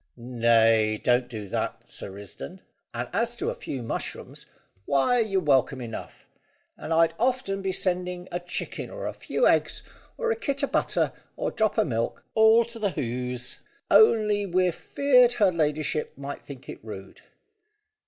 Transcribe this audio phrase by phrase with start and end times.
[0.17, 2.61] "Nay, don't do that, Sir Risdon;
[2.91, 4.47] and as to a few mushrooms,
[4.87, 6.25] why, you're welcome enough;
[6.75, 9.83] and I'd often be sending a chicken or a few eggs,
[10.17, 13.59] or a kit o' butter, or drop o' milk, all to the Hoze,
[13.91, 17.21] only we're feared her ladyship might think it rude."